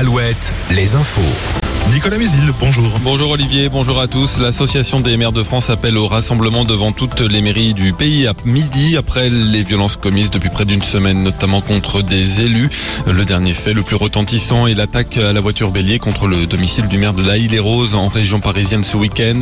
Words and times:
Alouette, 0.00 0.50
les 0.70 0.94
infos. 0.94 1.59
Nicolas 1.92 2.18
Mézil, 2.18 2.52
bonjour. 2.60 2.88
Bonjour 3.02 3.30
Olivier, 3.30 3.68
bonjour 3.68 4.00
à 4.00 4.06
tous. 4.06 4.38
L'association 4.38 5.00
des 5.00 5.16
maires 5.16 5.32
de 5.32 5.42
France 5.42 5.70
appelle 5.70 5.98
au 5.98 6.06
rassemblement 6.06 6.64
devant 6.64 6.92
toutes 6.92 7.20
les 7.20 7.40
mairies 7.40 7.74
du 7.74 7.92
pays 7.92 8.28
à 8.28 8.32
midi 8.44 8.96
après 8.96 9.28
les 9.28 9.64
violences 9.64 9.96
commises 9.96 10.30
depuis 10.30 10.50
près 10.50 10.64
d'une 10.64 10.82
semaine, 10.82 11.24
notamment 11.24 11.60
contre 11.60 12.00
des 12.02 12.42
élus. 12.42 12.70
Le 13.06 13.24
dernier 13.24 13.54
fait 13.54 13.72
le 13.72 13.82
plus 13.82 13.96
retentissant 13.96 14.68
est 14.68 14.74
l'attaque 14.74 15.16
à 15.16 15.32
la 15.32 15.40
voiture 15.40 15.72
bélier 15.72 15.98
contre 15.98 16.28
le 16.28 16.46
domicile 16.46 16.86
du 16.86 16.96
maire 16.96 17.12
de 17.12 17.26
La 17.26 17.36
les 17.36 17.58
roses 17.58 17.96
en 17.96 18.06
région 18.06 18.38
parisienne 18.38 18.84
ce 18.84 18.96
week-end. 18.96 19.40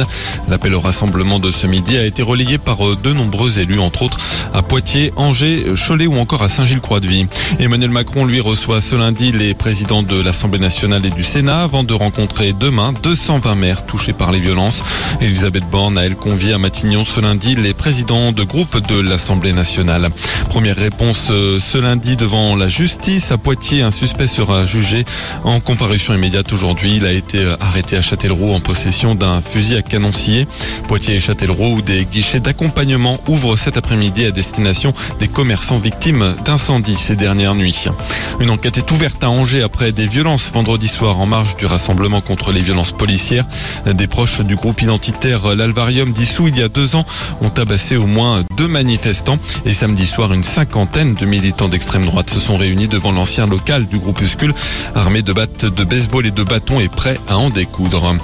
L'appel 0.49 0.75
au 0.75 0.81
rassemblement 0.81 1.39
de 1.39 1.51
ce 1.51 1.67
midi 1.67 1.99
a 1.99 2.07
été 2.07 2.23
relayé 2.23 2.57
par 2.57 2.79
de 2.97 3.13
nombreux 3.13 3.59
élus, 3.59 3.79
entre 3.79 4.03
autres 4.03 4.19
à 4.55 4.63
Poitiers, 4.63 5.13
Angers, 5.17 5.67
Cholet 5.75 6.07
ou 6.07 6.19
encore 6.19 6.43
à 6.43 6.49
Saint-Gilles-Croix-de-Vie. 6.49 7.27
Emmanuel 7.61 7.91
Macron 7.91 8.25
lui 8.25 8.41
reçoit 8.41 8.81
ce 8.81 8.97
lundi 8.97 9.33
les 9.33 9.53
présidents 9.53 10.03
de 10.03 10.19
l'Assemblée 10.19 10.61
nationale 10.61 11.05
et 11.05 11.11
du 11.11 11.23
Sénat 11.23 11.63
avant 11.63 11.85
de 11.85 11.93
rencontrer 11.93 12.38
demain 12.47 12.93
220 13.03 13.55
maires 13.57 13.85
touchés 13.85 14.13
par 14.13 14.31
les 14.31 14.39
violences. 14.39 14.83
Elisabeth 15.21 15.69
Borne 15.71 15.99
a 15.99 16.05
elle 16.05 16.15
convié 16.15 16.53
à 16.53 16.59
Matignon 16.59 17.05
ce 17.05 17.21
lundi 17.21 17.57
les 17.57 17.75
présidents 17.75 18.31
de 18.31 18.45
groupe 18.45 18.79
de 18.87 19.01
l'Assemblée 19.01 19.53
nationale. 19.53 20.09
Première 20.49 20.77
réponse 20.77 21.29
euh, 21.31 21.59
ce 21.59 21.79
lundi 21.79 22.17
devant 22.17 22.55
la 22.55 22.69
justice 22.69 23.33
à 23.33 23.39
Poitiers. 23.39 23.83
Un 23.83 23.91
suspect 23.91 24.29
sera 24.29 24.67
jugé 24.67 25.05
en 25.43 25.59
comparution 25.59 26.15
immédiate 26.15 26.53
aujourd'hui. 26.53 26.97
Il 26.97 27.07
a 27.07 27.13
été 27.13 27.39
euh, 27.39 27.57
arrêté 27.61 27.97
à 27.97 28.03
Châtellerault 28.03 28.55
en 28.55 28.61
possession 28.61 29.17
d'un 29.17 29.41
fusil 29.41 29.77
à 29.77 29.83
canon 29.83 30.13
scié. 30.13 30.47
Poitiers 30.87 31.17
et 31.17 31.21
Châtellerault 31.21 31.75
où 31.75 31.83
des 31.83 32.05
guichets 32.05 32.41
d'accompagnement 32.41 33.19
ouvrent 33.27 33.57
cet 33.57 33.77
après-midi 33.77 34.25
à 34.25 34.31
destination 34.31 34.95
des 35.19 35.29
commerçants 35.29 35.79
victimes 35.79 36.37
d'incendies 36.45 36.99
ces 36.99 37.17
dernières 37.17 37.57
nuits. 37.57 37.87
Une 38.39 38.51
enquête 38.51 38.79
est 38.79 38.91
ouverte 38.93 39.25
à 39.25 39.31
Angers 39.31 39.63
après 39.63 39.91
des 39.91 40.07
violences 40.07 40.51
vendredi 40.53 40.87
soir 40.87 41.19
en 41.19 41.27
marge 41.27 41.57
du 41.57 41.67
rassemblement 41.67 42.21
contre 42.29 42.53
les 42.53 42.61
violences 42.61 42.93
policières. 42.93 43.47
Des 43.87 44.07
proches 44.07 44.43
du 44.43 44.55
groupe 44.55 44.83
identitaire 44.83 45.57
L'Alvarium 45.57 46.11
dissous 46.11 46.49
il 46.49 46.59
y 46.59 46.63
a 46.63 46.69
deux 46.69 46.95
ans 46.95 47.07
ont 47.41 47.49
tabassé 47.49 47.97
au 47.97 48.07
moins 48.07 48.45
deux 48.57 48.69
manifestants 48.69 49.39
et 49.65 49.73
samedi 49.73 50.07
soir 50.07 50.33
une 50.35 50.45
cinquantaine 50.45 51.15
de 51.15 51.25
militants 51.25 51.69
d'extrême 51.69 52.05
droite 52.05 52.29
se 52.29 52.39
sont 52.39 52.57
réunis 52.57 52.87
devant 52.87 53.13
l'ancien 53.13 53.47
local 53.47 53.87
du 53.87 53.99
groupuscule 53.99 54.55
armés 54.95 55.23
de 55.23 55.33
battes 55.33 55.65
de 55.65 55.85
baseball 55.85 56.27
et 56.27 56.31
de 56.31 56.43
bâtons 56.43 56.81
et 56.81 56.89
prêts 56.89 57.19
à 57.29 57.39
en 57.39 57.49
découdre. 57.49 58.15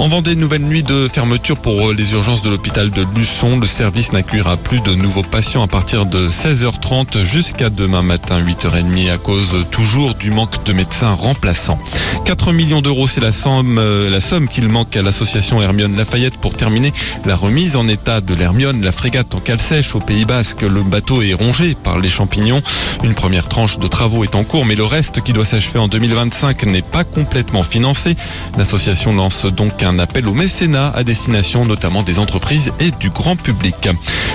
En 0.00 0.08
Vendée, 0.08 0.34
nouvelle 0.34 0.62
nuit 0.62 0.82
de 0.82 1.06
fermeture 1.06 1.56
pour 1.56 1.92
les 1.92 2.14
urgences 2.14 2.42
de 2.42 2.50
l'hôpital 2.50 2.90
de 2.90 3.06
Luçon. 3.14 3.60
Le 3.60 3.66
service 3.66 4.12
n'accueillera 4.12 4.56
plus 4.56 4.80
de 4.80 4.92
nouveaux 4.92 5.22
patients 5.22 5.62
à 5.62 5.68
partir 5.68 6.04
de 6.04 6.28
16h30 6.28 7.22
jusqu'à 7.22 7.70
demain 7.70 8.02
matin 8.02 8.42
8h30 8.42 9.12
à 9.12 9.18
cause 9.18 9.56
toujours 9.70 10.16
du 10.16 10.32
manque 10.32 10.64
de 10.64 10.72
médecins 10.72 11.12
remplaçants. 11.12 11.78
4 12.24 12.52
millions 12.52 12.82
d'euros, 12.82 13.06
c'est 13.06 13.20
la 13.20 13.30
somme, 13.30 13.78
euh, 13.78 14.10
la 14.10 14.20
somme 14.20 14.48
qu'il 14.48 14.68
manque 14.68 14.96
à 14.96 15.02
l'association 15.02 15.62
Hermione 15.62 15.96
Lafayette 15.96 16.38
pour 16.38 16.54
terminer 16.54 16.92
la 17.24 17.36
remise 17.36 17.76
en 17.76 17.86
état 17.86 18.20
de 18.20 18.34
l'Hermione, 18.34 18.82
la 18.82 18.92
frégate 18.92 19.32
en 19.36 19.40
cale 19.40 19.60
sèche 19.60 19.94
au 19.94 20.00
Pays 20.00 20.24
Basque. 20.24 20.62
Le 20.62 20.82
bateau 20.82 21.22
est 21.22 21.34
rongé 21.34 21.76
par 21.84 22.00
les 22.00 22.08
champignons. 22.08 22.62
Une 23.04 23.14
première 23.14 23.48
tranche 23.48 23.78
de 23.78 23.86
travaux 23.86 24.24
est 24.24 24.34
en 24.34 24.42
cours, 24.42 24.66
mais 24.66 24.74
le 24.74 24.84
reste 24.84 25.20
qui 25.22 25.32
doit 25.32 25.44
s'achever 25.44 25.78
en 25.78 25.86
2025 25.86 26.64
n'est 26.64 26.82
pas 26.82 27.04
complètement 27.04 27.62
financé. 27.62 28.16
L'association 28.58 29.14
lance 29.14 29.46
donc 29.46 29.83
un 29.84 29.98
appel 29.98 30.26
au 30.28 30.34
mécénat 30.34 30.92
à 30.94 31.04
destination 31.04 31.64
notamment 31.64 32.02
des 32.02 32.18
entreprises 32.18 32.72
et 32.80 32.90
du 32.92 33.10
grand 33.10 33.36
public. 33.36 33.88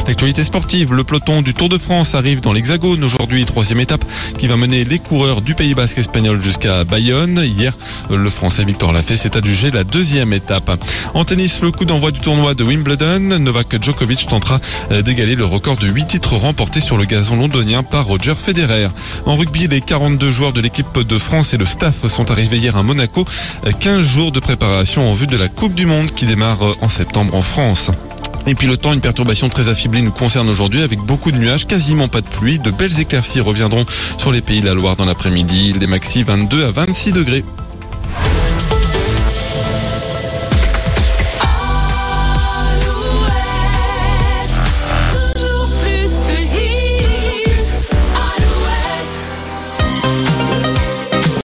L'actualité 0.08 0.44
sportive, 0.44 0.94
le 0.94 1.04
peloton 1.04 1.42
du 1.42 1.54
Tour 1.54 1.70
de 1.70 1.78
France 1.78 2.16
arrive 2.16 2.42
dans 2.42 2.54
l'Hexagone 2.54 3.04
aujourd'hui, 3.04 3.46
troisième 3.46 3.80
étape 3.80 4.04
qui 4.38 4.48
va 4.48 4.58
mener 4.58 4.84
les 4.84 5.00
coureurs 5.00 5.42
du 5.42 5.56
Pays 5.56 5.74
Basque 5.74 5.98
espagnol 5.98 6.42
jusqu'à 6.42 6.84
Bayonne. 6.84 7.42
Hier, 7.44 7.74
le 8.10 8.30
Français 8.30 8.64
Victor 8.64 8.92
Lafay 8.92 9.18
s'est 9.18 9.38
adjugé 9.38 9.72
la 9.72 9.84
deuxième 9.84 10.34
étape. 10.34 10.72
En 11.14 11.26
tennis, 11.26 11.62
le 11.62 11.72
coup 11.72 11.86
d'envoi 11.86 12.12
du 12.12 12.20
tournoi 12.20 12.54
de 12.54 12.64
Wimbledon, 12.64 13.40
Novak 13.40 13.84
Djokovic 13.84 14.28
tentera 14.28 14.60
d'égaler 15.04 15.36
le 15.36 15.46
record 15.46 15.78
de 15.78 15.88
8 15.88 16.06
titres 16.06 16.36
remportés 16.36 16.82
sur 16.82 16.98
le 16.98 17.06
gazon 17.06 17.36
londonien 17.36 17.84
par 17.84 18.06
Roger 18.06 18.36
Federer. 18.36 18.88
En 19.26 19.36
rugby, 19.36 19.68
les 19.68 19.82
42 19.82 20.32
joueurs 20.32 20.54
de 20.54 20.62
l'équipe 20.62 21.00
de 21.00 21.18
France 21.18 21.54
et 21.54 21.58
le 21.58 21.66
staff 21.66 22.08
sont 22.08 22.32
arrivés 22.32 22.58
hier 22.58 22.76
à 22.76 22.84
Monaco. 22.84 23.26
15 23.80 24.02
jours 24.02 24.32
de 24.32 24.40
préparation 24.40 25.10
en 25.10 25.14
vue 25.14 25.28
de 25.28 25.38
la 25.40 25.48
Coupe 25.48 25.74
du 25.74 25.86
Monde 25.86 26.12
qui 26.12 26.26
démarre 26.26 26.60
en 26.82 26.90
septembre 26.90 27.34
en 27.34 27.42
France. 27.42 27.92
Et 28.46 28.56
puis 28.56 28.68
le 28.68 28.76
temps, 28.76 28.92
une 28.92 29.00
perturbation 29.00 29.48
très 29.48 29.70
affiblée 29.70 30.02
nous 30.02 30.12
concerne 30.12 30.50
aujourd'hui 30.50 30.82
avec 30.82 31.00
beaucoup 31.00 31.32
de 31.32 31.38
nuages, 31.38 31.66
quasiment 31.66 32.10
pas 32.10 32.20
de 32.20 32.28
pluie. 32.28 32.60
De 32.60 32.72
belles 32.72 33.00
éclaircies 33.00 33.40
reviendront 33.40 33.86
sur 34.18 34.34
les 34.34 34.42
pays 34.42 34.60
de 34.60 34.66
la 34.66 34.74
Loire 34.74 34.98
dans 34.98 35.06
l'après-midi. 35.06 35.74
Les 35.80 35.88
maxi 35.88 36.24
22 36.24 36.66
à 36.66 36.72
26 36.72 37.14
degrés. 37.14 37.46